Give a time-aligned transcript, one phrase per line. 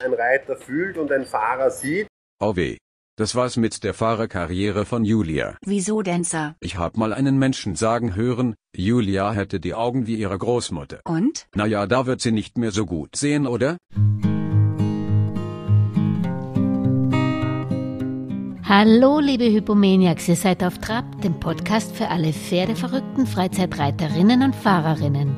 [0.00, 2.06] ein Reiter fühlt und ein Fahrer sieht.
[2.40, 2.78] Oh weh.
[3.16, 5.58] Das war's mit der Fahrerkarriere von Julia.
[5.62, 6.54] Wieso denn, Sir?
[6.60, 11.00] Ich hab mal einen Menschen sagen hören, Julia hätte die Augen wie ihre Großmutter.
[11.04, 11.46] Und?
[11.54, 13.76] Naja, da wird sie nicht mehr so gut sehen, oder?
[18.64, 25.36] Hallo, liebe Hypomaniacs, ihr seid auf Trab, dem Podcast für alle pferdeverrückten Freizeitreiterinnen und Fahrerinnen.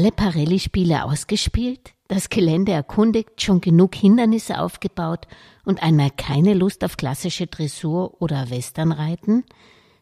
[0.00, 5.26] Alle Parelli-Spiele ausgespielt, das Gelände erkundigt, schon genug Hindernisse aufgebaut
[5.66, 9.44] und einmal keine Lust auf klassische Dressur oder Westernreiten?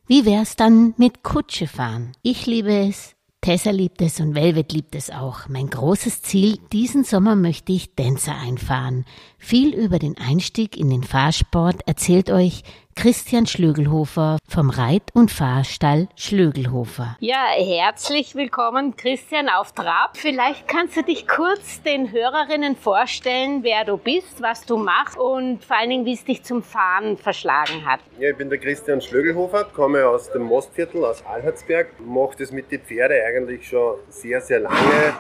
[0.06, 2.12] Wie wär's dann mit Kutsche fahren?
[2.22, 5.48] Ich liebe es, Tessa liebt es und Velvet liebt es auch.
[5.48, 9.04] Mein großes Ziel, diesen Sommer möchte ich Dancer einfahren.
[9.36, 12.62] Viel über den Einstieg in den Fahrsport erzählt euch
[13.00, 17.16] Christian Schlögelhofer vom Reit- und Fahrstall Schlögelhofer.
[17.20, 20.16] Ja, herzlich willkommen, Christian, auf Trab.
[20.16, 25.64] Vielleicht kannst du dich kurz den Hörerinnen vorstellen, wer du bist, was du machst und
[25.64, 28.00] vor allen Dingen, wie es dich zum Fahren verschlagen hat.
[28.18, 32.72] Ja, ich bin der Christian Schlögelhofer, komme aus dem Mostviertel, aus Alhertsberg, mache das mit
[32.72, 35.14] den Pferden eigentlich schon sehr, sehr lange.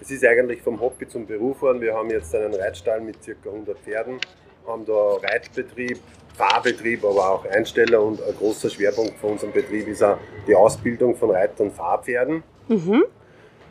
[0.00, 1.80] Es ist eigentlich vom Hobby zum Beruf geworden.
[1.80, 3.32] Wir haben jetzt einen Reitstall mit ca.
[3.44, 4.20] 100 Pferden,
[4.68, 5.98] haben da Reitbetrieb,
[6.34, 11.16] Fahrbetrieb, aber auch Einsteller und ein großer Schwerpunkt von unserem Betrieb ist auch die Ausbildung
[11.16, 12.42] von Reit- und Fahrpferden.
[12.68, 13.04] Mhm.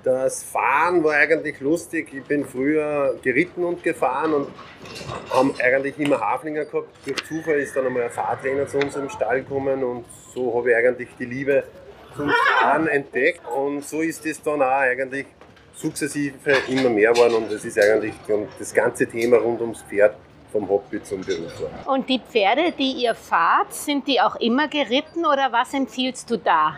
[0.03, 2.14] Das Fahren war eigentlich lustig.
[2.14, 4.47] Ich bin früher geritten und gefahren und
[5.30, 6.89] haben eigentlich immer Haflinger gehabt.
[7.05, 10.72] Durch Zufall ist dann einmal ein Fahrtrainer zu uns im Stall gekommen und so habe
[10.72, 11.64] ich eigentlich die Liebe
[12.17, 13.42] zum Fahren entdeckt.
[13.55, 15.25] Und so ist es dann auch eigentlich
[15.73, 16.33] sukzessive
[16.67, 18.14] immer mehr geworden und es ist eigentlich
[18.59, 20.16] das ganze Thema rund ums Pferd
[20.54, 21.52] vom Hobby zum Beruf.
[21.86, 26.38] Und die Pferde, die ihr fahrt, sind die auch immer geritten oder was empfiehlst du
[26.38, 26.78] da?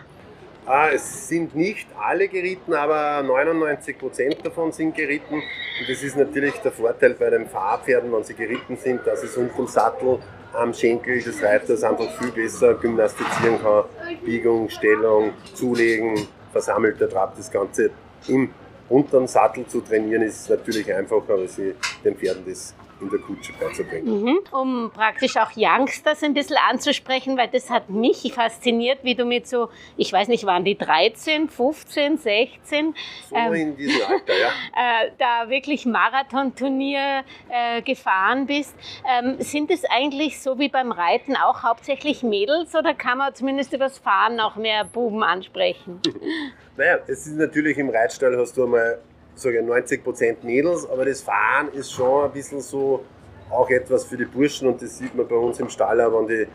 [0.68, 5.34] Ah, es sind nicht alle geritten, aber 99 Prozent davon sind geritten.
[5.34, 9.36] Und das ist natürlich der Vorteil bei den Fahrpferden, wenn sie geritten sind, dass es
[9.36, 10.18] unter dem Sattel
[10.52, 13.84] am Schenkel des Reiters einfach viel besser gymnastizieren kann.
[14.24, 17.90] Biegung, Stellung, Zulegen, versammelter Trab, das Ganze
[18.26, 18.50] im
[18.88, 21.74] unteren Sattel zu trainieren, ist natürlich einfacher, weil sie
[22.04, 24.22] den Pferden das in der Kutsche beizubringen.
[24.22, 24.38] Mhm.
[24.52, 29.46] Um praktisch auch Youngsters ein bisschen anzusprechen, weil das hat mich fasziniert, wie du mit
[29.46, 32.94] so, ich weiß nicht, waren die 13, 15, 16?
[33.28, 34.48] So ähm, in diesem Alter, ja.
[34.76, 38.74] Äh, da wirklich Marathonturnier äh, gefahren bist.
[39.08, 43.72] Ähm, sind es eigentlich so wie beim Reiten auch hauptsächlich Mädels oder kann man zumindest
[43.72, 46.00] übers Fahren auch mehr Buben ansprechen?
[46.76, 48.98] naja, es ist natürlich im Reitstall hast du einmal
[49.36, 53.04] sage 90% Mädels, aber das Fahren ist schon ein bisschen so
[53.50, 56.26] auch etwas für die Burschen und das sieht man bei uns im Stall auch, wenn
[56.26, 56.46] die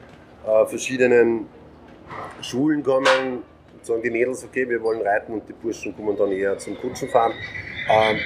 [0.48, 1.48] äh, verschiedenen
[2.42, 3.44] Schulen kommen,
[3.84, 7.34] sagen die Mädels, okay, wir wollen reiten und die Burschen kommen dann eher zum Kutschenfahren.
[7.90, 8.18] Ähm,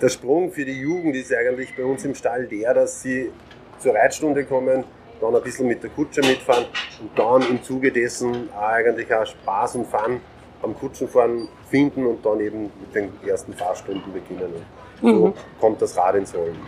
[0.00, 3.32] der Sprung für die Jugend ist eigentlich bei uns im Stall der, dass sie
[3.78, 4.84] zur Reitstunde kommen,
[5.20, 6.66] dann ein bisschen mit der Kutsche mitfahren
[7.00, 10.20] und dann im Zuge dessen eigentlich auch Spaß und Fun
[10.62, 14.52] am Kutschenfahren finden und dann eben mit den ersten Fahrstunden beginnen.
[15.00, 15.34] Und so mhm.
[15.60, 16.58] kommt das Rad ins Rollen.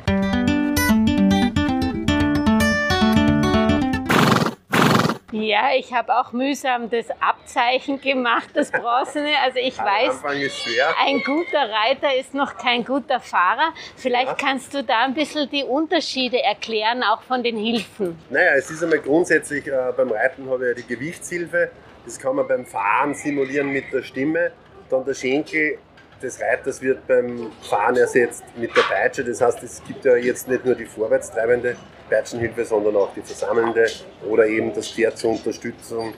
[5.33, 9.31] Ja, ich habe auch mühsam das Abzeichen gemacht, das Bronzene.
[9.45, 13.73] Also ich weiß, ein guter Reiter ist noch kein guter Fahrer.
[13.97, 14.35] Vielleicht ja.
[14.35, 18.19] kannst du da ein bisschen die Unterschiede erklären, auch von den Hilfen.
[18.29, 21.71] Naja, es ist einmal grundsätzlich, äh, beim Reiten habe ich ja die Gewichtshilfe.
[22.11, 24.51] Das kann man beim Fahren simulieren mit der Stimme.
[24.89, 25.79] Dann der Schenkel
[26.21, 29.23] des Reiters wird beim Fahren ersetzt mit der Peitsche.
[29.23, 31.77] Das heißt, es gibt ja jetzt nicht nur die vorwärts treibende
[32.09, 33.87] Peitschenhilfe, sondern auch die versammelnde
[34.29, 36.13] oder eben das Pferd zur Unterstützung,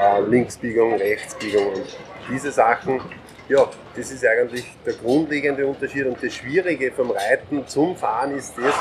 [0.00, 1.96] äh, Linksbiegung, Rechtsbiegung und
[2.28, 3.00] diese Sachen.
[3.48, 8.52] Ja, das ist eigentlich der grundlegende Unterschied und das Schwierige vom Reiten zum Fahren ist
[8.58, 8.74] das,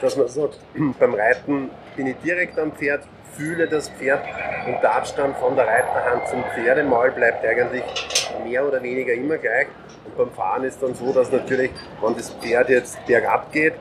[0.00, 0.58] dass man sagt,
[0.98, 3.04] beim Reiten bin ich direkt am Pferd,
[3.38, 4.24] fühle das Pferd
[4.66, 7.84] und der Abstand von der Reiterhand zum Pferdemaul bleibt eigentlich
[8.44, 9.68] mehr oder weniger immer gleich.
[10.04, 11.70] Und beim Fahren ist dann so, dass natürlich,
[12.02, 13.74] wenn das Pferd jetzt bergab geht,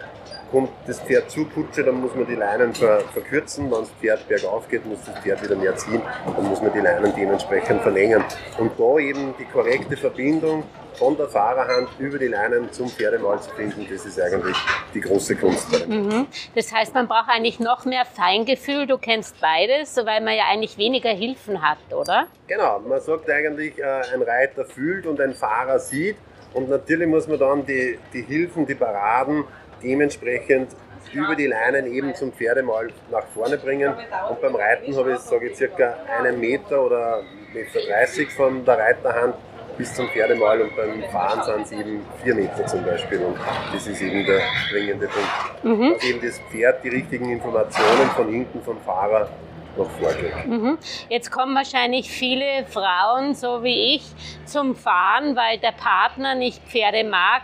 [0.52, 3.66] kommt das Pferd zur Kutsche, dann muss man die Leinen ver verkürzen.
[3.72, 6.80] Wenn das Pferd bergauf geht, muss das Pferd wieder mehr ziehen, dann muss man die
[6.80, 8.24] Leinen dementsprechend verlängern.
[8.58, 10.64] Und da eben die korrekte Verbindung
[10.98, 14.58] von der Fahrerhand über die Leinen zum Pferdemaul zu finden, das ist eigentlich
[14.94, 15.88] die große Kunst.
[15.88, 16.28] Mhm.
[16.56, 20.78] Das heißt, man braucht eigentlich noch mehr Feingefühl, du kennst beides, weil man ja eigentlich
[20.78, 22.28] weniger Hilfen hat, oder?
[22.48, 23.84] Genau, man sagt eigentlich, äh,
[24.14, 26.18] ein Reiter fühlt und ein Fahrer sieht.
[26.54, 29.44] Und natürlich muss man dann die, die Hilfen, die Paraden
[29.84, 30.70] dementsprechend
[31.14, 33.94] über die Leinen eben zum Pferdemaul nach vorne bringen.
[34.30, 37.24] Und beim Reiten habe ich, sage ich, circa einen Meter oder
[37.54, 39.36] Meter 30 von der Reiterhand
[39.78, 43.38] bis zum Pferdemaul und beim Fahren sind es eben vier Meter zum Beispiel und
[43.74, 45.64] das ist eben der springende Punkt.
[45.64, 45.94] Mhm.
[45.94, 49.30] Dass eben das Pferd die richtigen Informationen von hinten vom Fahrer
[49.78, 50.48] noch vorgibt.
[50.48, 50.78] Mhm.
[51.10, 54.04] Jetzt kommen wahrscheinlich viele Frauen, so wie ich,
[54.46, 57.44] zum Fahren, weil der Partner nicht Pferde mag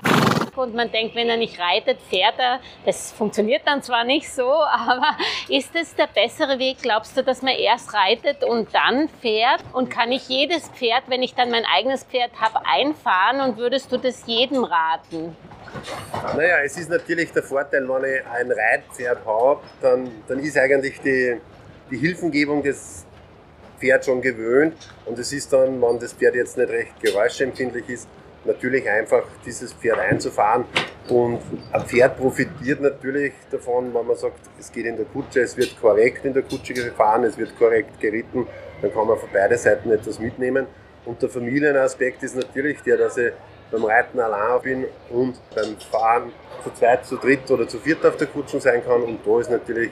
[0.57, 2.59] und man denkt, wenn er nicht reitet, fährt er.
[2.85, 5.17] Das funktioniert dann zwar nicht so, aber
[5.49, 6.77] ist es der bessere Weg?
[6.81, 9.63] Glaubst du, dass man erst reitet und dann fährt?
[9.73, 13.41] Und kann ich jedes Pferd, wenn ich dann mein eigenes Pferd habe, einfahren?
[13.41, 15.35] Und würdest du das jedem raten?
[16.35, 20.99] Naja, es ist natürlich der Vorteil, wenn ich ein Reitpferd habe, dann, dann ist eigentlich
[21.01, 21.39] die,
[21.89, 23.05] die Hilfengebung des
[23.79, 24.75] Pferd schon gewöhnt
[25.05, 28.07] und es ist dann, wenn das Pferd jetzt nicht recht geräuschempfindlich ist,
[28.45, 30.65] natürlich einfach dieses Pferd einzufahren.
[31.09, 31.41] Und
[31.71, 35.79] ein Pferd profitiert natürlich davon, wenn man sagt, es geht in der Kutsche, es wird
[35.79, 38.47] korrekt in der Kutsche gefahren, es wird korrekt geritten,
[38.81, 40.65] dann kann man von beiden Seiten etwas mitnehmen.
[41.05, 43.33] Und der Familienaspekt ist natürlich der, dass ich
[43.71, 46.31] beim Reiten allein bin und beim Fahren
[46.63, 49.03] zu zweit, zu dritt oder zu viert auf der Kutsche sein kann.
[49.03, 49.91] Und da ist natürlich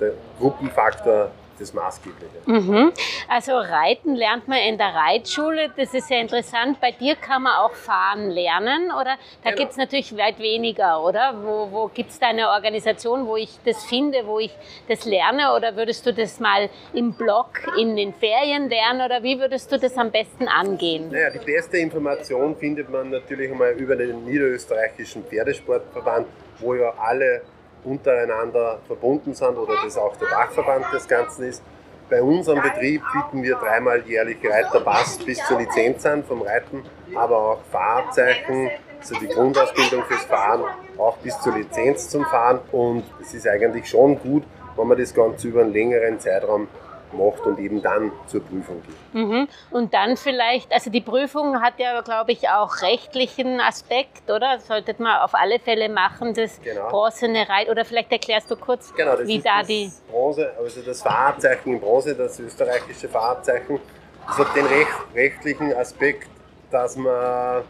[0.00, 2.38] der Gruppenfaktor das Maßgebliche.
[2.46, 2.92] Mhm.
[3.28, 6.80] Also Reiten lernt man in der Reitschule, das ist ja interessant.
[6.80, 9.16] Bei dir kann man auch fahren lernen, oder?
[9.42, 9.56] Da genau.
[9.56, 11.34] gibt es natürlich weit weniger, oder?
[11.42, 14.54] Wo, wo gibt es da eine Organisation, wo ich das finde, wo ich
[14.88, 15.54] das lerne?
[15.54, 19.02] Oder würdest du das mal im Blog in den Ferien lernen?
[19.02, 21.10] Oder wie würdest du das am besten angehen?
[21.10, 26.26] Naja, die beste Information findet man natürlich einmal über den Niederösterreichischen Pferdesportverband,
[26.60, 27.42] wo ja alle
[27.84, 31.62] untereinander verbunden sind oder das auch der Dachverband des Ganzen ist.
[32.10, 36.82] Bei unserem Betrieb bieten wir dreimal jährlich Reiterpass bis zur Lizenz an vom Reiten,
[37.14, 40.64] aber auch Fahrzeichen, also die Grundausbildung fürs Fahren,
[40.96, 42.60] auch bis zur Lizenz zum Fahren.
[42.72, 44.44] Und es ist eigentlich schon gut,
[44.76, 46.68] wenn man das Ganze über einen längeren Zeitraum
[47.12, 49.14] macht und eben dann zur Prüfung geht.
[49.14, 49.48] Mhm.
[49.70, 54.58] Und dann vielleicht, also die Prüfung hat ja, glaube ich, auch rechtlichen Aspekt, oder?
[54.60, 56.88] Sollte man auf alle Fälle machen, das genau.
[56.88, 57.68] bronzene Reit.
[57.68, 59.90] Oder vielleicht erklärst du kurz, genau, wie da die.
[60.10, 63.80] Bronze, also das Fahrzeichen in Bronze, das österreichische Fahrzeichen,
[64.26, 66.28] das hat den recht, rechtlichen Aspekt,
[66.70, 67.62] dass man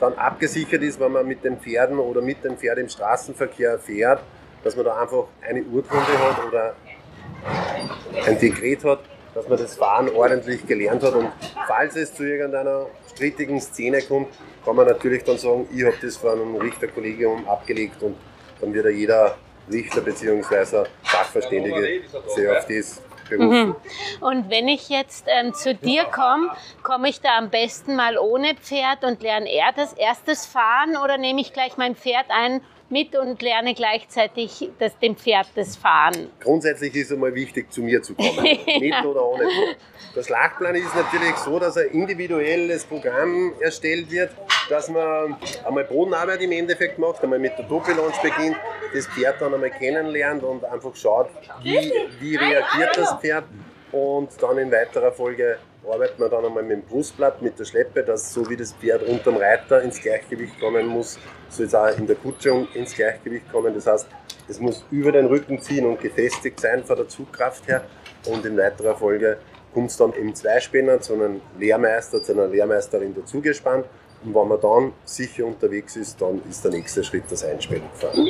[0.00, 4.20] dann abgesichert ist, wenn man mit den Pferden oder mit dem Pferd im Straßenverkehr fährt,
[4.64, 6.74] dass man da einfach eine Urkunde hat oder
[8.26, 9.00] ein Dekret hat,
[9.34, 11.30] dass man das Fahren ordentlich gelernt hat und
[11.66, 14.28] falls es zu irgendeiner strittigen Szene kommt,
[14.64, 18.16] kann man natürlich dann sagen, ich habe das von einem Richterkollegium abgelegt und
[18.60, 19.36] dann wird ja jeder
[19.70, 20.84] Richter bzw.
[21.04, 22.02] Sachverständige
[22.34, 23.76] sich auf das Mhm.
[24.20, 26.50] Und wenn ich jetzt ähm, zu dir komme,
[26.82, 31.18] komme ich da am besten mal ohne Pferd und lerne er das erstes Fahren oder
[31.18, 36.30] nehme ich gleich mein Pferd ein mit und lerne gleichzeitig das, dem Pferd das Fahren.
[36.40, 38.42] Grundsätzlich ist es einmal wichtig, zu mir zu kommen,
[38.80, 39.76] mit oder ohne Pferd.
[40.16, 44.30] Der Schlachtplan ist natürlich so, dass ein individuelles Programm erstellt wird,
[44.68, 45.36] dass man
[45.66, 48.56] einmal Bodenarbeit im Endeffekt macht, einmal mit der Doppelunge beginnt,
[48.94, 51.28] das Pferd dann einmal kennenlernt und einfach schaut,
[51.62, 53.44] wie, wie reagiert das Pferd
[53.92, 55.58] und dann in weiterer Folge
[55.90, 59.02] arbeitet man dann einmal mit dem Brustblatt, mit der Schleppe, dass so wie das Pferd
[59.02, 61.18] unterm Reiter ins Gleichgewicht kommen muss,
[61.48, 63.74] soll es auch in der Kutsche ins Gleichgewicht kommen.
[63.74, 64.06] Das heißt,
[64.48, 67.84] es muss über den Rücken ziehen und gefestigt sein von der Zugkraft her.
[68.26, 69.38] Und in weiterer Folge
[69.72, 73.86] kommt es dann im Zweispänner zu einem Lehrmeister, zu einer Lehrmeisterin dazugespannt.
[74.24, 78.28] Und wenn man dann sicher unterwegs ist, dann ist der nächste Schritt das Einspänning fahren.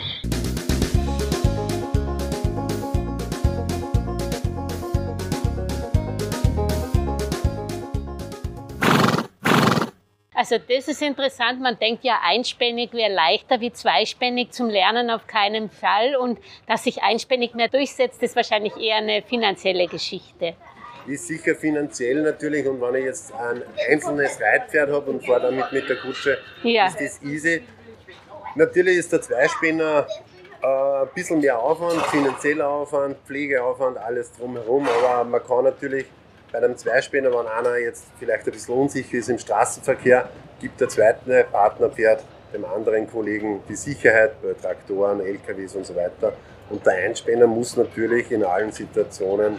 [10.50, 11.61] Also das ist interessant.
[11.61, 16.17] Man denkt ja, einspännig wäre leichter wie zweispännig zum Lernen auf keinen Fall.
[16.17, 20.55] Und dass sich einspännig mehr durchsetzt, ist wahrscheinlich eher eine finanzielle Geschichte.
[21.07, 22.67] Ist sicher finanziell natürlich.
[22.67, 26.87] Und wenn ich jetzt ein einzelnes Reitpferd habe und fahre damit mit der Kutsche, ja.
[26.87, 27.62] ist das easy.
[28.55, 30.07] Natürlich ist der Zweispänner
[30.62, 34.88] äh, ein bisschen mehr Aufwand, finanzieller Aufwand, Pflegeaufwand, alles drumherum.
[34.88, 36.07] Aber man kann natürlich
[36.52, 40.28] bei einem Zweispänner, wenn einer jetzt vielleicht ein bisschen unsicher ist im Straßenverkehr,
[40.61, 46.33] gibt der zweite Partnerpferd dem anderen Kollegen die Sicherheit bei Traktoren, LKWs und so weiter.
[46.71, 49.59] Und der Einspänner muss natürlich in allen Situationen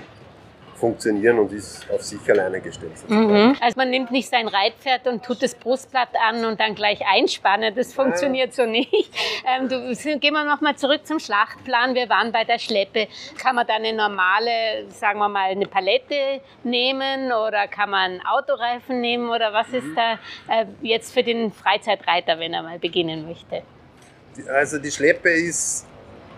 [0.80, 2.94] funktionieren und ist auf sich alleine gestellt.
[3.08, 3.56] Mhm.
[3.60, 7.76] Also man nimmt nicht sein Reitpferd und tut das Brustblatt an und dann gleich einspannen.
[7.76, 8.64] Das funktioniert ja.
[8.66, 8.90] so nicht.
[9.46, 11.96] Ähm, du, gehen wir nochmal zurück zum Schlachtplan.
[11.96, 13.08] Wir waren bei der Schleppe.
[13.38, 19.02] Kann man da eine normale, sagen wir mal, eine Palette nehmen oder kann man Autoreifen
[19.02, 19.76] nehmen oder was mhm.
[19.76, 20.14] ist da
[20.48, 23.64] äh, jetzt für den Freizeitreiter, wenn er mal beginnen möchte?
[24.48, 25.86] Also die Schleppe ist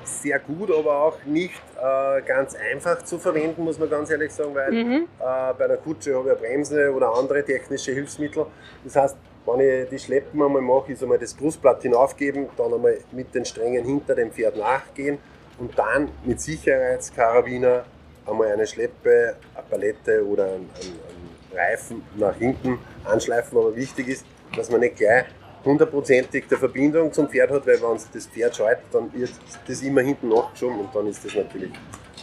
[0.03, 4.53] sehr gut, aber auch nicht äh, ganz einfach zu verwenden, muss man ganz ehrlich sagen,
[4.53, 5.07] weil mhm.
[5.19, 8.45] äh, bei einer Kutsche habe ich eine Bremse oder andere technische Hilfsmittel.
[8.83, 12.97] Das heißt, wenn ich die Schleppen einmal mache, ist einmal das Brustblatt hinaufgeben, dann einmal
[13.11, 15.17] mit den Strängen hinter dem Pferd nachgehen
[15.57, 17.83] und dann mit Sicherheitskarabiner
[18.27, 23.57] einmal eine Schleppe, eine Palette oder einen, einen Reifen nach hinten anschleifen.
[23.57, 25.25] Aber wichtig ist, dass man nicht gleich
[25.63, 29.31] hundertprozentig der Verbindung zum Pferd hat, weil wenn das Pferd schaltet, dann wird
[29.67, 31.71] das immer hinten nachgeschoben und dann ist das natürlich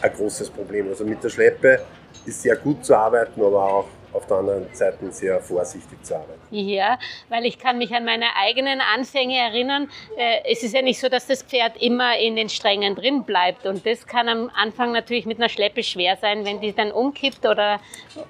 [0.01, 0.87] ein großes Problem.
[0.89, 1.81] Also mit der Schleppe
[2.25, 6.39] ist sehr gut zu arbeiten, aber auch auf der anderen Seite sehr vorsichtig zu arbeiten.
[6.51, 6.97] Ja,
[7.29, 9.89] weil ich kann mich an meine eigenen Anfänge erinnern.
[10.17, 13.65] Äh, es ist ja nicht so, dass das Pferd immer in den Strängen drin bleibt.
[13.65, 17.45] Und das kann am Anfang natürlich mit einer Schleppe schwer sein, wenn die dann umkippt
[17.45, 17.79] oder.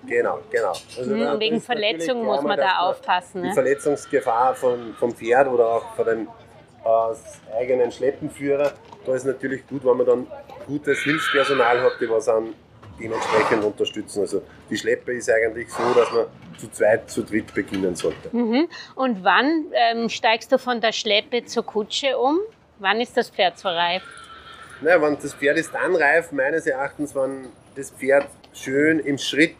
[0.06, 0.74] Genau, genau.
[0.98, 3.42] Also mh, wegen Verletzung muss man da aufpassen.
[3.42, 3.54] Die ne?
[3.54, 6.28] Verletzungsgefahr vom, vom Pferd oder auch von dem
[6.86, 8.74] äh, eigenen Schleppenführer,
[9.06, 10.28] da ist natürlich gut, wenn man dann
[10.68, 12.54] gutes Hilfspersonal hat, die was an
[13.00, 14.22] dementsprechend unterstützen.
[14.22, 16.26] Also die Schleppe ist eigentlich so, dass man
[16.58, 18.36] zu zweit, zu dritt beginnen sollte.
[18.36, 18.68] Mhm.
[18.96, 22.40] Und wann ähm, steigst du von der Schleppe zur Kutsche um?
[22.80, 24.04] Wann ist das Pferd so reif?
[24.82, 29.58] Naja, wenn das Pferd ist dann reif, meines Erachtens, wenn das Pferd schön im Schritt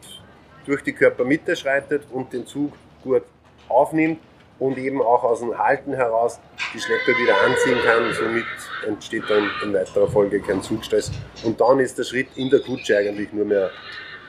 [0.66, 3.22] durch die Körpermitte schreitet und den Zug gut
[3.68, 4.20] aufnimmt
[4.60, 6.38] und eben auch aus dem Halten heraus
[6.72, 8.12] die Schleppe wieder anziehen kann.
[8.12, 8.44] Somit
[8.86, 11.10] entsteht dann in weiterer Folge kein Zugstress.
[11.42, 13.70] Und dann ist der Schritt in der Kutsche eigentlich nur mehr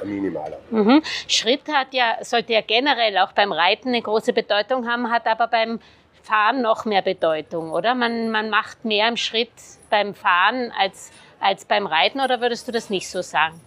[0.01, 0.57] ein minimaler.
[0.71, 1.03] Mhm.
[1.27, 5.47] Schritt hat ja, sollte ja generell auch beim Reiten eine große Bedeutung haben, hat aber
[5.47, 5.79] beim
[6.23, 7.93] Fahren noch mehr Bedeutung, oder?
[7.93, 9.51] Man, man macht mehr im Schritt
[9.89, 13.59] beim Fahren als, als beim Reiten, oder würdest du das nicht so sagen?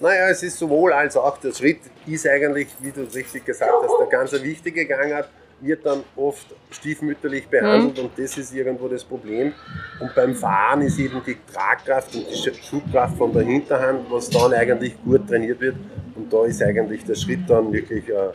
[0.00, 1.36] Naja, es ist sowohl als auch.
[1.38, 5.28] Der Schritt ist eigentlich, wie du richtig gesagt hast, der ganz wichtige Gangart
[5.60, 8.04] wird dann oft stiefmütterlich behandelt mhm.
[8.04, 9.52] und das ist irgendwo das Problem.
[10.00, 14.52] Und beim Fahren ist eben die Tragkraft und die Schubkraft von der Hinterhand, was dann
[14.52, 15.76] eigentlich gut trainiert wird.
[16.14, 18.32] Und da ist eigentlich der Schritt dann wirklich eine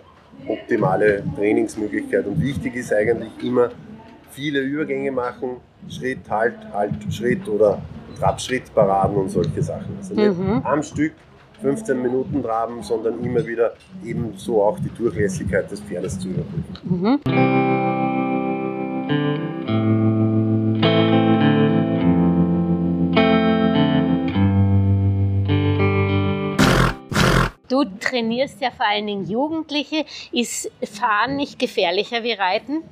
[0.48, 2.26] optimale Trainingsmöglichkeit.
[2.26, 3.70] Und wichtig ist eigentlich immer
[4.32, 5.58] viele Übergänge machen,
[5.90, 7.82] Schritt, Halt, Halt, Schritt oder
[8.20, 9.98] Trabschritt, Paraden und solche Sachen.
[9.98, 10.62] Also nicht mhm.
[10.64, 11.14] am Stück
[11.62, 16.78] 15 Minuten traben, sondern immer wieder ebenso auch die Durchlässigkeit des Pferdes zu überprüfen.
[16.84, 17.20] Mhm.
[27.68, 30.06] Du trainierst ja vor allen Dingen Jugendliche.
[30.32, 32.84] Ist Fahren nicht gefährlicher wie Reiten?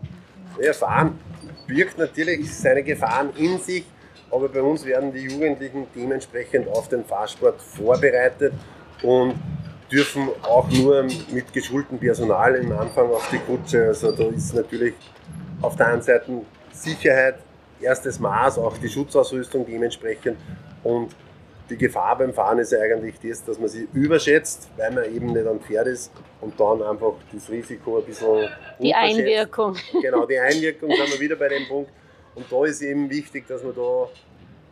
[0.62, 1.20] Ja, Fahren
[1.68, 3.86] birgt natürlich seine Gefahren in sich
[4.34, 8.54] aber bei uns werden die Jugendlichen dementsprechend auf den Fahrsport vorbereitet
[9.04, 9.36] und
[9.92, 13.86] dürfen auch nur mit geschultem Personal im Anfang auf die Kutsche.
[13.86, 14.96] Also da ist natürlich
[15.62, 16.32] auf der einen Seite
[16.72, 17.36] Sicherheit
[17.80, 20.38] erstes Maß, auch die Schutzausrüstung dementsprechend.
[20.84, 21.12] Und
[21.70, 25.46] die Gefahr beim Fahren ist eigentlich das, dass man sie überschätzt, weil man eben nicht
[25.46, 26.12] am Pferd ist
[26.42, 28.50] und dann einfach das Risiko ein bisschen
[28.80, 29.76] Die Einwirkung.
[30.02, 31.92] Genau, die Einwirkung sind wir wieder bei dem Punkt.
[32.36, 34.08] Und da ist eben wichtig, dass man da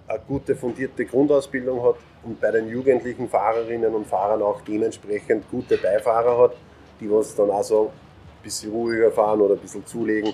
[0.07, 5.77] eine gute fundierte Grundausbildung hat und bei den jugendlichen Fahrerinnen und Fahrern auch dementsprechend gute
[5.77, 6.55] Beifahrer hat,
[6.99, 10.33] die was dann auch so ein bisschen ruhiger fahren oder ein bisschen zulegen.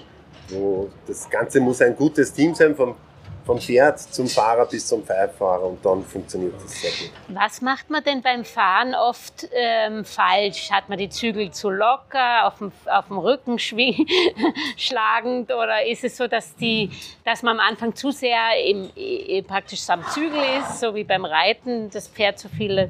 [1.06, 2.96] Das Ganze muss ein gutes Team sein, vom
[3.48, 7.12] vom Pferd zum Fahrer bis zum Pfeifahrer und dann funktioniert das sehr gut.
[7.30, 10.70] Was macht man denn beim Fahren oft ähm, falsch?
[10.70, 13.58] Hat man die Zügel zu locker, auf dem, auf dem Rücken
[14.78, 16.92] schlagend oder ist es so, dass, die,
[17.24, 21.24] dass man am Anfang zu sehr im, im, praktisch am Zügel ist, so wie beim
[21.24, 22.90] Reiten, das Pferd zu viel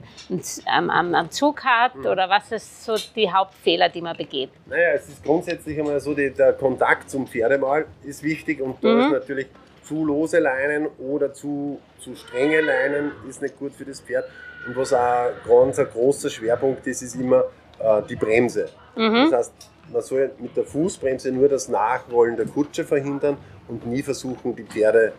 [0.66, 2.08] am, am, am Zug hat mhm.
[2.08, 4.50] oder was ist so die Hauptfehler, die man begeht?
[4.66, 8.88] Naja, es ist grundsätzlich einmal so, die, der Kontakt zum Pferdemal ist wichtig und da
[8.88, 9.02] mhm.
[9.02, 9.48] ist natürlich
[9.88, 14.25] zu lose Leinen oder zu, zu strenge Leinen ist nicht gut für das Pferd.
[14.67, 17.46] Und was auch ganz ein großer Schwerpunkt ist, ist immer
[17.79, 18.70] äh, die Bremse.
[18.96, 19.29] Mhm.
[19.29, 19.53] Das heißt,
[19.91, 23.38] man soll mit der Fußbremse nur das Nachrollen der Kutsche verhindern
[23.70, 25.13] und nie versuchen, die Pferde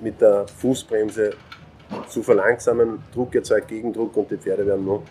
[0.00, 1.32] mit der Fußbremse
[2.08, 3.02] zu verlangsamen.
[3.12, 5.02] Druck erzeugt Gegendruck und die Pferde werden noch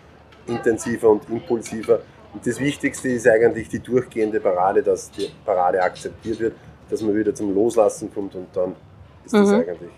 [0.46, 2.00] intensiver und impulsiver.
[2.32, 6.54] Und das Wichtigste ist eigentlich die durchgehende Parade, dass die Parade akzeptiert wird,
[6.88, 8.74] dass man wieder zum Loslassen kommt und dann
[9.24, 9.54] ist das mhm.
[9.54, 9.90] eigentlich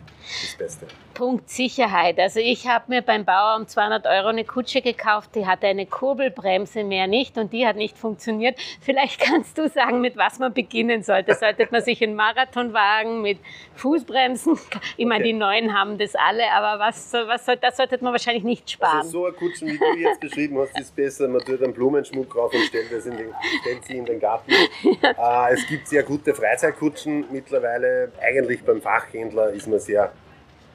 [0.43, 0.87] das Beste.
[1.15, 2.19] Punkt Sicherheit.
[2.19, 5.87] Also ich habe mir beim Bauer um 200 Euro eine Kutsche gekauft, die hatte eine
[5.87, 8.59] Kurbelbremse mehr nicht und die hat nicht funktioniert.
[8.81, 11.35] Vielleicht kannst du sagen, mit was man beginnen sollte.
[11.35, 13.39] Sollte man sich einen Marathon wagen mit
[13.77, 14.59] Fußbremsen?
[14.97, 15.33] Ich meine, okay.
[15.33, 18.99] die neuen haben das alle, aber was, was soll, das sollte man wahrscheinlich nicht sparen.
[18.99, 21.29] Also so eine Kutsche, wie du jetzt beschrieben hast, ist besser.
[21.29, 24.51] Man tut einen Blumenschmuck drauf und stellt, das in den, stellt sie in den Garten.
[24.51, 25.15] Ja.
[25.25, 28.13] Äh, es gibt sehr gute Freizeitkutschen mittlerweile.
[28.21, 30.13] Eigentlich beim Fachhändler ist man sehr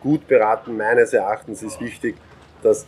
[0.01, 0.77] gut beraten.
[0.77, 2.15] Meines Erachtens ist wichtig,
[2.63, 2.85] dass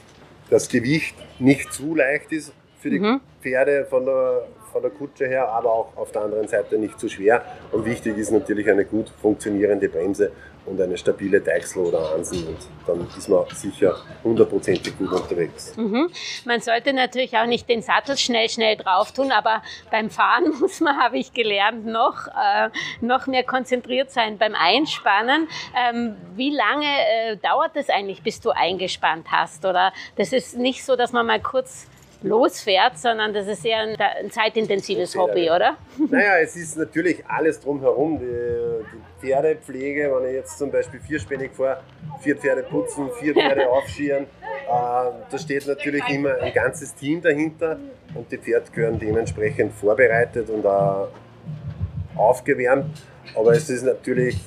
[0.50, 3.22] das Gewicht nicht zu leicht ist für die mhm.
[3.41, 7.10] Pferde von der, von der Kutsche her, aber auch auf der anderen Seite nicht zu
[7.10, 7.44] schwer.
[7.72, 10.32] Und wichtig ist natürlich eine gut funktionierende Bremse
[10.65, 15.75] und eine stabile Deichsel oder Ansen und dann ist man sicher hundertprozentig gut unterwegs.
[15.75, 16.12] Mhm.
[16.46, 20.80] Man sollte natürlich auch nicht den Sattel schnell, schnell drauf tun, aber beim Fahren muss
[20.80, 22.70] man, habe ich gelernt, noch, äh,
[23.01, 25.48] noch mehr konzentriert sein beim Einspannen.
[25.75, 29.65] Ähm, wie lange äh, dauert es eigentlich, bis du eingespannt hast?
[29.65, 31.88] Oder das ist nicht so, dass man mal kurz
[32.24, 35.75] losfährt, sondern das ist eher ein, ein zeitintensives Hobby, oder?
[35.98, 38.20] Naja, es ist natürlich alles drumherum.
[38.20, 41.82] Die, die Pferdepflege, wenn ich jetzt zum Beispiel vierspännig fahre,
[42.20, 44.28] vier Pferde putzen, vier Pferde aufschieren, äh,
[44.68, 47.78] da steht natürlich immer ein ganzes Team dahinter
[48.16, 51.10] und die Pferde gehören dementsprechend vorbereitet und auch
[52.16, 53.01] aufgewärmt.
[53.36, 54.40] Aber es ist natürlich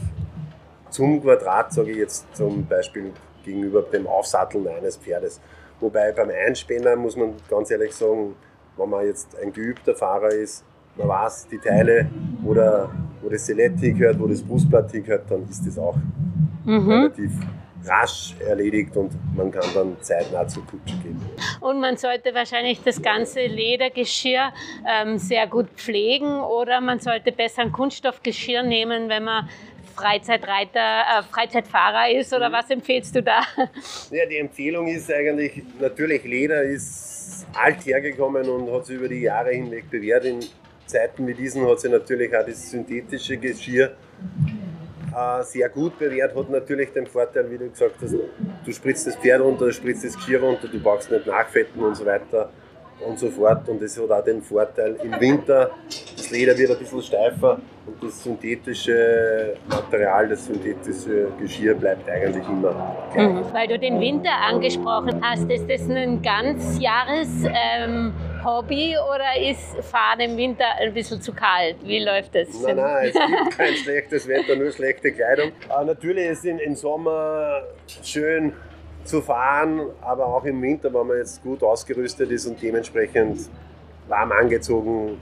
[0.91, 3.13] zum Quadrat, sage ich jetzt zum Beispiel
[3.45, 5.41] gegenüber dem Aufsatteln eines Pferdes,
[5.81, 8.37] Wobei beim Einspänner muss man ganz ehrlich sagen,
[8.77, 10.65] wenn man jetzt ein geübter Fahrer ist,
[10.97, 12.09] man weiß die Teile,
[12.43, 12.89] wo, der,
[13.25, 15.97] wo das Skelett hingehört, wo das Brustblatt hingehört, dann ist das auch
[16.65, 16.91] mhm.
[16.91, 17.33] relativ
[17.87, 21.21] rasch erledigt und man kann dann zeitnah zur Kutsche gehen.
[21.61, 24.53] Und man sollte wahrscheinlich das ganze Ledergeschirr
[24.89, 29.49] ähm, sehr gut pflegen oder man sollte besser ein Kunststoffgeschirr nehmen, wenn man
[29.95, 32.55] Freizeitreiter, äh, Freizeitfahrer ist oder mhm.
[32.55, 33.43] was empfehlst du da?
[34.11, 39.21] Ja, die Empfehlung ist eigentlich, natürlich Leder ist alt hergekommen und hat sich über die
[39.21, 40.25] Jahre hinweg bewährt.
[40.25, 40.41] In
[40.87, 43.93] Zeiten wie diesen hat sich natürlich auch das synthetische Geschirr
[45.15, 49.17] äh, sehr gut bewährt, hat natürlich den Vorteil, wie du gesagt hast, du spritzt das
[49.17, 52.51] Pferd runter, du spritzt das Geschirr runter, du brauchst nicht nachfetten und so weiter
[53.07, 53.69] und so fort.
[53.69, 55.71] Und es hat auch den Vorteil, im Winter,
[56.17, 62.47] das Leder wird ein bisschen steifer und das synthetische Material, das synthetische Geschirr bleibt eigentlich
[62.49, 63.45] immer Mhm.
[63.53, 68.13] Weil du den Winter angesprochen hast, ist das ein ganz Jahres ähm,
[68.45, 71.77] Hobby oder ist Fahren im Winter ein bisschen zu kalt?
[71.83, 72.49] Wie läuft das?
[72.63, 75.53] Nein, nein, es gibt kein schlechtes Wetter, nur schlechte Kleidung.
[75.69, 77.63] Aber natürlich ist es im Sommer
[78.03, 78.53] schön,
[79.05, 83.51] zu fahren, aber auch im Winter, wenn man jetzt gut ausgerüstet ist und dementsprechend
[84.09, 85.21] warm angezogen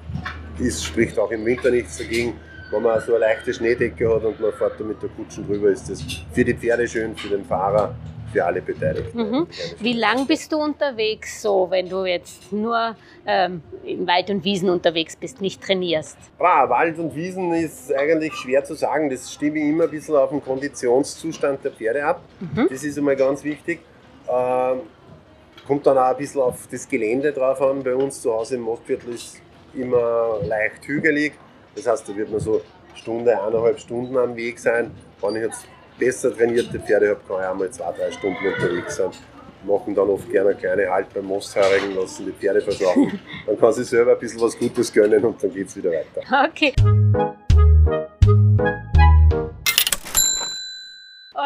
[0.58, 2.34] ist, spricht auch im Winter nichts dagegen.
[2.70, 5.68] Wenn man so eine leichte Schneedecke hat und man fährt da mit der Kutsche drüber,
[5.68, 7.94] ist das für die Pferde schön, für den Fahrer
[8.32, 9.18] für alle Beteiligten.
[9.18, 9.46] Mhm.
[9.80, 14.70] Wie lang bist du unterwegs so, wenn du jetzt nur ähm, in Wald und Wiesen
[14.70, 16.16] unterwegs bist, nicht trainierst?
[16.38, 19.10] Ah, Wald und Wiesen ist eigentlich schwer zu sagen.
[19.10, 22.22] Das stimme ich immer ein bisschen auf den Konditionszustand der Pferde ab.
[22.40, 22.68] Mhm.
[22.70, 23.80] Das ist einmal ganz wichtig.
[24.28, 24.80] Ähm,
[25.66, 27.82] kommt dann auch ein bisschen auf das Gelände drauf an.
[27.82, 29.40] Bei uns zu Hause im Mostviertel ist
[29.74, 31.34] immer leicht hügelig.
[31.74, 32.60] Das heißt, da wird man so
[32.94, 34.90] Stunde, eineinhalb Stunden am Weg sein.
[35.20, 35.66] Wenn ich jetzt
[35.98, 39.10] besser trainierte Pferde habe, kann ich auch mal zwei, drei Stunden unterwegs sein.
[39.64, 43.20] Machen dann oft gerne eine kleine Halt beim Mostheurigen, lassen die Pferde verschlafen.
[43.46, 46.48] Dann kann sie selber ein bisschen was Gutes gönnen und dann geht es wieder weiter.
[46.48, 46.74] Okay.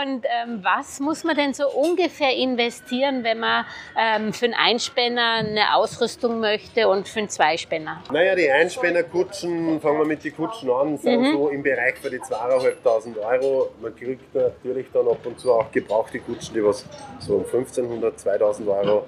[0.02, 3.64] Und ähm, was muss man denn so ungefähr investieren, wenn man
[3.98, 8.02] ähm, für einen Einspänner eine Ausrüstung möchte und für einen Zweispänner?
[8.12, 11.32] Naja, die Einspännerkutschen, fangen wir mit den Kutschen an, sind mhm.
[11.32, 13.70] so im Bereich für die 2.500 Euro.
[13.80, 16.84] Man kriegt natürlich dann ab und zu auch gebrauchte Kutschen, die was
[17.20, 19.06] so um 1500, 2000 Euro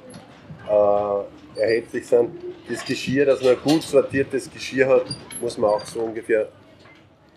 [0.70, 2.30] äh, erhältlich sind.
[2.66, 5.04] Das Geschirr, dass man ein gut sortiertes Geschirr hat,
[5.38, 6.48] muss man auch so ungefähr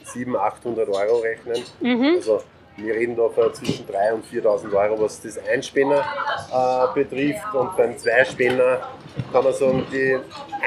[0.06, 1.64] 700, 800 Euro rechnen.
[1.82, 2.14] Mhm.
[2.16, 2.42] Also
[2.78, 6.04] wir reden da von zwischen 3.000 und 4.000 Euro, was das Einspänner
[6.52, 7.54] äh, betrifft.
[7.54, 8.88] Und beim Zweispänner
[9.32, 10.18] kann man sagen, die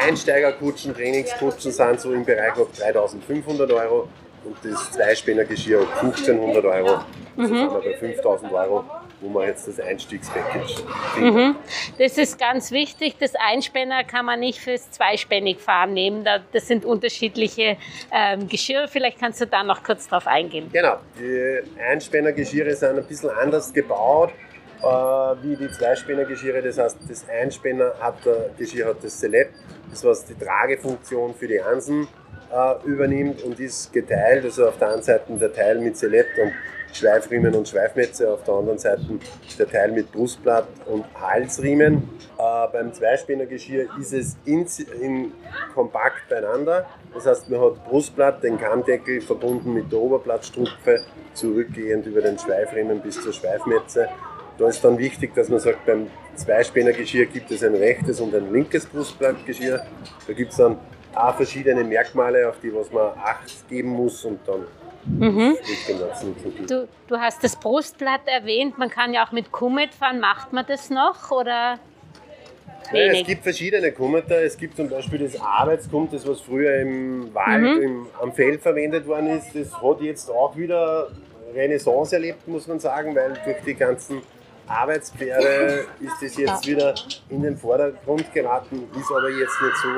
[0.06, 4.08] Einsteigerkutschen, Trainingskutschen sind so im Bereich ab 3.500 Euro
[4.44, 7.00] und das Zweispännergeschirr ab 1.500 Euro.
[7.36, 7.46] Mhm.
[7.46, 8.84] sind wir bei 5.000 Euro
[9.24, 10.84] wo man jetzt das Einstiegspackage
[11.14, 11.34] findet.
[11.34, 11.56] Mhm.
[11.98, 13.16] Das ist ganz wichtig.
[13.18, 16.28] Das Einspänner kann man nicht fürs zweispännig fahren nehmen.
[16.52, 17.78] Das sind unterschiedliche
[18.12, 18.86] ähm, Geschirre.
[18.86, 20.68] Vielleicht kannst du da noch kurz drauf eingehen.
[20.72, 20.98] Genau.
[21.18, 24.30] Die Einspännergeschirre sind ein bisschen anders gebaut
[24.82, 24.86] äh,
[25.42, 26.60] wie die Zweispännergeschirre.
[26.62, 28.18] Das heißt, das Einspänner hat,
[28.58, 29.48] Geschirr hat das Selett,
[29.90, 32.06] das was die Tragefunktion für die Ansen
[32.52, 34.44] äh, übernimmt und ist geteilt.
[34.44, 36.52] Also auf der einen Seite der Teil mit Selett und
[36.94, 39.02] Schweifriemen und Schweifmetze, auf der anderen Seite
[39.58, 42.08] der Teil mit Brustblatt und Halsriemen.
[42.38, 44.66] Äh, beim Zweispännergeschirr ist es in,
[45.00, 45.32] in
[45.74, 46.86] kompakt beieinander.
[47.12, 51.00] Das heißt, man hat Brustblatt, den Kammdeckel verbunden mit der Oberblattstrupfe,
[51.34, 54.08] zurückgehend über den Schweifriemen bis zur Schweifmetze.
[54.56, 58.52] Da ist dann wichtig, dass man sagt, beim Zweispännergeschirr gibt es ein rechtes und ein
[58.52, 59.84] linkes Brustblattgeschirr.
[60.26, 60.78] Da gibt es dann
[61.14, 64.66] auch verschiedene Merkmale, auf die was man Acht geben muss und dann
[65.06, 65.56] Mhm.
[66.66, 70.20] Du, du, hast das Brustblatt erwähnt, man kann ja auch mit Kummet fahren.
[70.20, 71.78] Macht man das noch oder?
[72.92, 74.34] Nein, es gibt verschiedene Kommata.
[74.34, 77.82] Es gibt zum Beispiel das Arbeitskumt, das was früher im Wald, mhm.
[77.82, 79.54] im, am Feld verwendet worden ist.
[79.54, 81.10] Das hat jetzt auch wieder
[81.54, 84.22] Renaissance erlebt, muss man sagen, weil durch die ganzen
[84.66, 86.94] Arbeitspferde ist das jetzt wieder
[87.28, 89.88] in den Vordergrund geraten, ist aber jetzt nicht so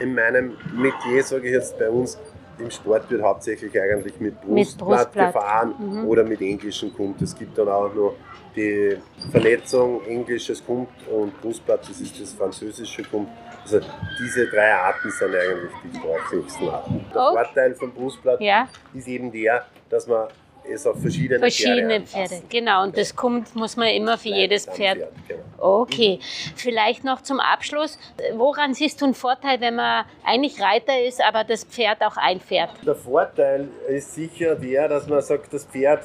[0.00, 2.18] in meinem Metier, sage ich jetzt bei uns.
[2.58, 5.34] Im Sport wird hauptsächlich eigentlich mit Brustblatt, mit Brustblatt.
[5.34, 6.04] gefahren mhm.
[6.06, 7.20] oder mit englischen Kumt.
[7.22, 8.14] Es gibt dann auch noch
[8.54, 8.96] die
[9.30, 13.28] Vernetzung englisches Kumt und Brustblatt, das ist das französische Kumt.
[13.62, 13.80] Also
[14.18, 17.04] diese drei Arten sind eigentlich die sportlichsten Arten.
[17.12, 17.34] Der oh.
[17.34, 18.68] Vorteil vom Brustblatt ja.
[18.94, 20.28] ist eben der, dass man
[20.70, 22.42] es auf verschiedene, verschiedene Pferde, Pferde.
[22.48, 24.98] Genau, und das kommt, muss man immer für jedes Pferd.
[24.98, 25.42] Pferd genau.
[25.58, 26.52] Okay, mhm.
[26.56, 27.98] vielleicht noch zum Abschluss.
[28.34, 32.70] Woran siehst du einen Vorteil, wenn man eigentlich Reiter ist, aber das Pferd auch einfährt?
[32.84, 36.02] Der Vorteil ist sicher der, dass man sagt, das Pferd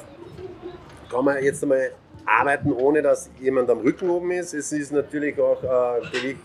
[1.10, 1.92] kann man jetzt einmal
[2.24, 4.54] arbeiten, ohne dass jemand am Rücken oben ist.
[4.54, 6.36] Es ist natürlich auch äh, die,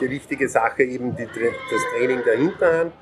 [0.00, 2.92] die, wichtige Sache, eben die, das Training der Hinterhand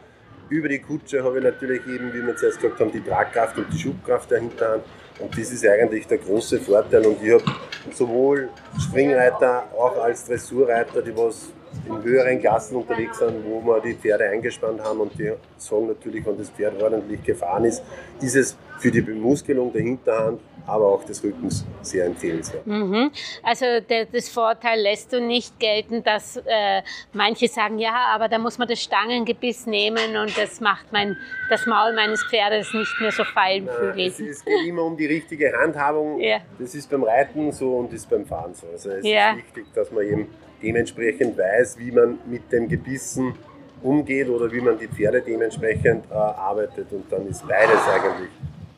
[0.51, 3.73] über die Kutsche habe ich natürlich eben, wie wir zuerst gesagt haben, die Tragkraft und
[3.73, 4.83] die Schubkraft der Hinterhand.
[5.21, 7.07] Und das ist eigentlich der große Vorteil.
[7.07, 7.45] Und ich habe
[7.93, 11.53] sowohl Springreiter, auch als Dressurreiter, die was
[11.87, 16.27] in höheren Klassen unterwegs sind, wo wir die Pferde eingespannt haben und die sagen natürlich,
[16.27, 17.83] wenn das Pferd ordentlich gefahren ist,
[18.21, 22.67] ist es für die Bemuskelung der Hinterhand aber auch des Rückens sehr empfehlenswert.
[22.67, 23.11] Mhm.
[23.43, 28.39] Also der, das Vorteil lässt du nicht gelten, dass äh, manche sagen, ja, aber da
[28.39, 31.17] muss man das Stangengebiss nehmen und das macht mein,
[31.49, 34.21] das Maul meines Pferdes nicht mehr so feinfühlig.
[34.21, 36.21] Es, geht immer um die richtige Handhabung.
[36.21, 36.39] Ja.
[36.59, 38.67] Das ist beim Reiten so und ist beim Fahren so.
[38.73, 39.31] Also es ja.
[39.31, 40.29] ist wichtig, dass man eben
[40.63, 43.35] dementsprechend weiß, wie man mit dem Gebissen
[43.83, 48.31] umgeht oder wie man die Pferde dementsprechend äh, arbeitet und dann ist beides eigentlich.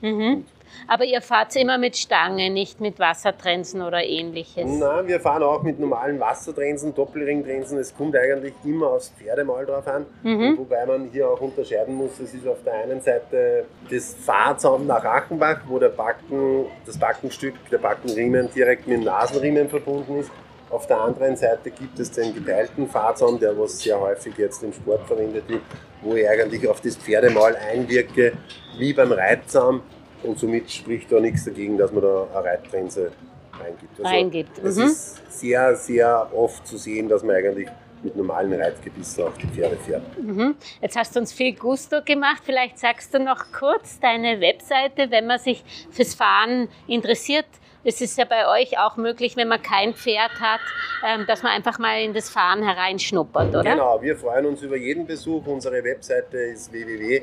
[0.02, 0.44] Mhm.
[0.88, 4.64] Aber ihr fahrt immer mit Stange, nicht mit Wassertrensen oder ähnliches?
[4.66, 7.78] Nein, wir fahren auch mit normalen Wassertrensen, Doppelringtrensen.
[7.78, 10.06] Es kommt eigentlich immer aufs Pferdemal drauf an.
[10.22, 10.58] Mhm.
[10.58, 15.04] Wobei man hier auch unterscheiden muss, es ist auf der einen Seite das Fahrzaum nach
[15.04, 20.30] Achenbach, wo der Backen, das Backenstück, der Backenriemen direkt mit dem Nasenriemen verbunden ist.
[20.72, 24.72] Auf der anderen Seite gibt es den geteilten Fahrzaum, der was sehr häufig jetzt im
[24.72, 25.60] Sport verwendet wird,
[26.00, 28.32] wo ich eigentlich auf das Pferdemal einwirke,
[28.78, 29.82] wie beim Reitzaum
[30.22, 33.12] und somit spricht da nichts dagegen, dass man da eine Reitgrenze
[33.52, 33.98] reingibt.
[33.98, 34.58] Also reingibt.
[34.64, 34.84] Es mhm.
[34.84, 37.68] ist sehr, sehr oft zu sehen, dass man eigentlich
[38.02, 40.02] mit normalen Reitgebissen auf die Pferde fährt.
[40.18, 40.56] Mhm.
[40.80, 42.42] Jetzt hast du uns viel Gusto gemacht.
[42.44, 47.46] Vielleicht sagst du noch kurz deine Webseite, wenn man sich fürs Fahren interessiert.
[47.84, 50.60] Es ist ja bei euch auch möglich, wenn man kein Pferd hat,
[51.04, 53.62] ähm, dass man einfach mal in das Fahren hereinschnuppert, oder?
[53.62, 55.46] Genau, wir freuen uns über jeden Besuch.
[55.46, 57.22] Unsere Webseite ist www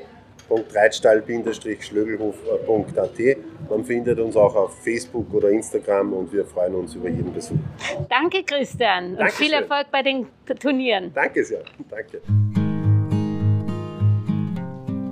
[0.50, 3.20] www.reitstall-schlögelhof.at.
[3.70, 7.58] Man findet uns auch auf Facebook oder Instagram und wir freuen uns über jeden Besuch.
[8.10, 10.28] Danke, Christian, und viel Erfolg bei den
[10.60, 11.14] Turnieren.
[11.14, 11.64] Danke sehr.
[11.90, 12.22] Danke.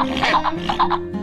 [0.00, 1.19] 哈哈哈哈哈